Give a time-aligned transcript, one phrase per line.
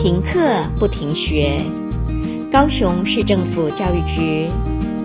[0.00, 0.38] 停课
[0.78, 1.60] 不停学，
[2.52, 4.48] 高雄市政府教育局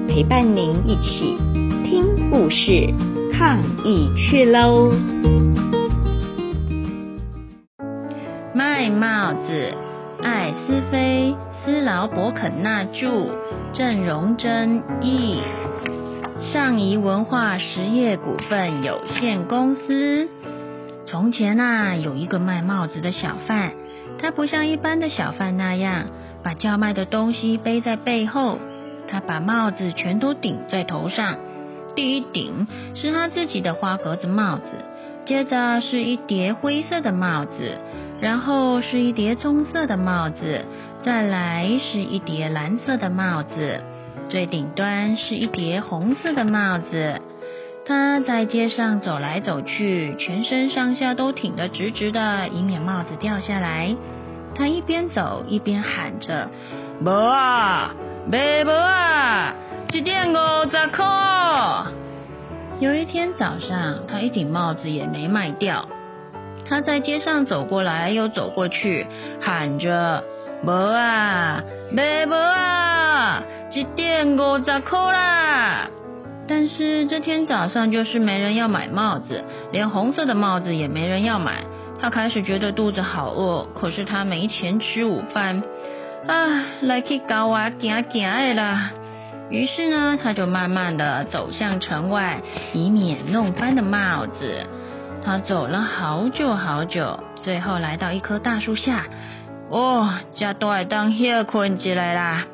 [0.08, 1.36] 陪伴您一起
[1.84, 2.94] 听故事、
[3.34, 4.92] 抗疫去喽！
[8.54, 9.74] 卖帽子，
[10.22, 11.36] 艾斯菲
[11.66, 13.36] 斯劳伯肯纳着，
[13.74, 15.42] 郑荣珍译，
[16.54, 20.30] 上谊文化实业股份有限公司。
[21.08, 23.72] 从前啊，有一个卖帽子的小贩，
[24.24, 26.06] 他不像一般的小贩那样
[26.42, 28.58] 把叫卖的东西背在背后，
[29.10, 31.36] 他把帽子全都顶在头上。
[31.94, 34.64] 第一顶是他自己的花格子帽子，
[35.26, 37.78] 接着是一叠灰色的帽子，
[38.22, 40.64] 然后是一叠棕色的帽子，
[41.04, 43.82] 再来是一叠蓝色的帽子，
[44.30, 47.20] 最顶端是一叠红色的帽子。
[47.86, 53.94] 他在街上走来走去，全身上下都挺得直直的，以免帽子掉下来。
[54.56, 56.50] 他一边走一边喊着
[57.04, 57.94] ：“无啊，
[58.32, 59.54] 卖无啊，
[59.92, 60.36] 一点五
[60.72, 61.06] 十块。”
[62.80, 65.86] 有一天早上，他一顶帽子也没卖掉。
[66.70, 69.06] 他在街上走过来又走过去，
[69.42, 70.24] 喊着
[70.64, 75.90] ：“无啊，卖无啊，一点五十块啦。”
[76.48, 81.64] 但是这天早上就是没人要买帽子，连红色的帽子也没人要买。
[82.02, 85.64] 他开始觉得肚子好饿，可是他没钱吃午饭。
[86.28, 88.92] 啊，来去搞啊，行行的啦。
[89.50, 92.42] 于是呢，他就慢慢的走向城外，
[92.74, 94.66] 以免弄翻的帽子。
[95.24, 99.06] 他走了好久好久，最后来到一棵大树下。
[99.70, 102.46] 哦，这都爱当歇困起来啦。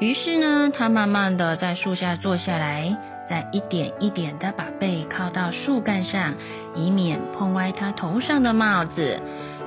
[0.00, 2.96] 于是呢，他慢慢的在树下坐下来，
[3.28, 6.34] 再一点一点的把背靠到树干上，
[6.74, 9.20] 以免碰歪他头上的帽子。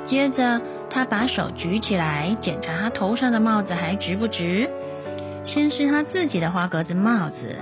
[0.08, 0.60] 接着，
[0.90, 4.68] 他把手举起来，检查他头上的帽子还直不直。
[5.46, 7.56] 先是他自己的花格子帽子，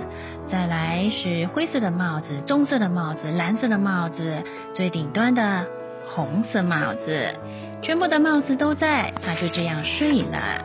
[0.50, 4.42] 再来是灰色的帽子、棕色的帽子、蓝色的帽子，
[4.74, 5.66] 最顶端的
[6.06, 7.34] 红色帽子，
[7.82, 9.12] 全部的帽子都在。
[9.22, 10.64] 他就这样睡了。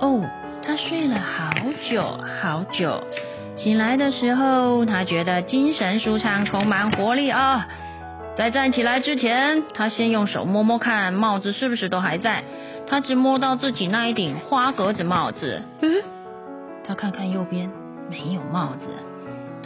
[0.00, 0.24] 哦。
[0.68, 1.50] 他睡了好
[1.90, 2.02] 久
[2.42, 3.02] 好久，
[3.56, 7.66] 醒来的时候，他觉得精神舒畅，充满活力啊！
[8.36, 12.44] 在站起来之前，他先用手摸摸看帽子是不是都还在。
[12.86, 16.02] 他只摸到自己那一顶花格子帽子，嗯，
[16.86, 17.70] 他看看右边
[18.10, 18.88] 没有帽子，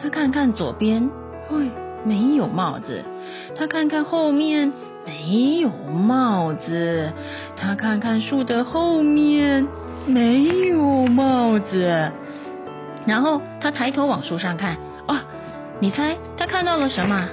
[0.00, 1.10] 他看看左边，
[1.48, 1.68] 嘿，
[2.04, 3.04] 没有帽子，
[3.56, 4.72] 他看看后面
[5.04, 7.12] 没有帽子，
[7.56, 9.66] 他看看树的后面。
[10.06, 12.10] 没有帽子，
[13.06, 14.76] 然后他抬头往树上看，
[15.06, 15.20] 哇，
[15.80, 17.28] 你猜他看到了什么？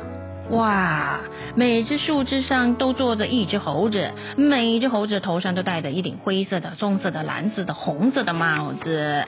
[0.52, 1.20] 哇，
[1.56, 9.26] 每只树枝上都坐着一只猴子，每一只猴子头上都戴着一顶灰色的、棕色的、蓝色的、红色的帽子。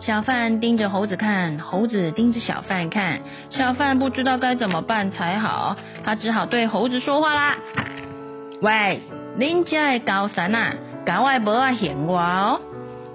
[0.00, 7.56] 小贩盯着猴子看，猴子盯着小贩看，小贩不知道该怎么办才好，他只好对猴子说话啦
[8.60, 9.00] ：“喂，
[9.38, 10.74] 恁家的高山啊？”
[11.04, 12.60] 赶快不要嫌我哦！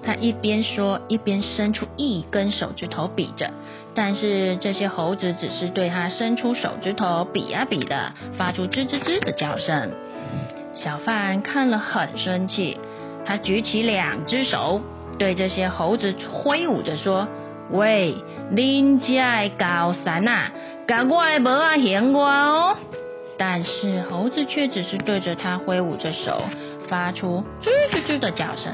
[0.03, 3.51] 他一边说，一边伸出一根手指头比着。
[3.95, 9.91] 但是这些猴子只是对他伸出手指头比呀比的，发出吱吱吱的叫声。
[10.75, 12.77] 小贩看了很生气，
[13.25, 14.81] 他举起两只手，
[15.17, 17.27] 对这些猴子挥舞着说
[17.71, 18.15] ：“喂，
[18.53, 20.51] 恁家的高山啊，
[20.87, 22.77] 赶快不要嫌我哦！”
[23.37, 26.41] 但是猴子却只是对着他挥舞着手。
[26.89, 28.73] 发出吱吱吱的叫声，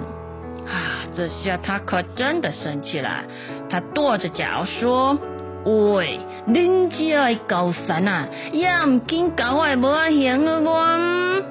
[0.68, 1.04] 啊！
[1.14, 3.24] 这下他可真的生气了。
[3.70, 5.18] 他跺着脚说
[5.66, 11.44] ：“喂，恁家的高山啊，也唔紧赶快无阿嫌我。”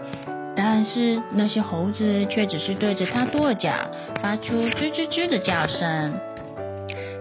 [0.56, 3.72] 但是那些猴子却只是对着他跺脚，
[4.22, 6.12] 发出吱吱吱的叫声。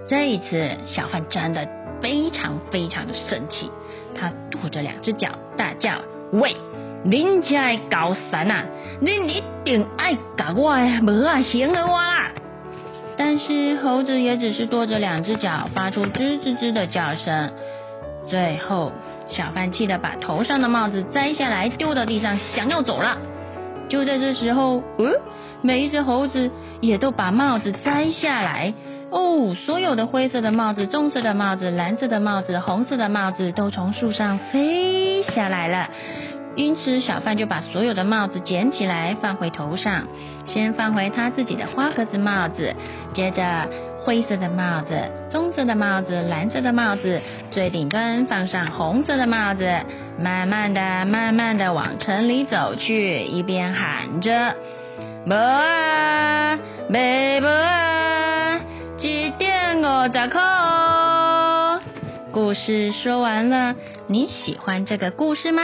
[0.08, 1.68] 这一次，小贩真的
[2.02, 3.72] 非常非常的生气，
[4.14, 6.00] 他跺着两只脚，大叫
[6.34, 6.56] ：“喂，
[7.06, 8.66] 恁家的高山啊！”
[9.02, 12.32] 恁一定爱搞我，无啊行了我啦！
[13.18, 17.52] 但是猴子也只是跺着两只脚，发出吱吱吱的叫声。
[18.28, 18.92] 最后，
[19.28, 23.18] 小贩气得把头上的帽子摘下来丢到地上，想要走了。
[23.90, 25.14] 就在这时候，嗯，
[25.62, 26.50] 每一只猴子
[26.80, 28.74] 也都把帽子摘下来。
[29.12, 35.90] 哦，所有的灰色的帽子、棕色的帽子、蓝色的帽子、红色的帽子都从树上飞下来了。
[36.56, 40.08] 因此，小贩就把所有的帽子捡起来放回头上，
[40.46, 42.76] 先放回他自己的花格子帽子，
[43.14, 43.68] 接着
[44.04, 44.94] 灰色的帽子、
[45.32, 47.20] 棕色的帽子、蓝色的帽子，
[47.50, 49.68] 最顶端放上红色的帽子。
[50.20, 54.54] 慢慢的、慢慢的往城里走去，一边喊着
[55.26, 58.60] ：“无啊，卖无啊，
[59.00, 60.40] 一点五十块。”
[62.32, 63.74] 故事说完了，
[64.06, 65.64] 你喜欢这个故事吗？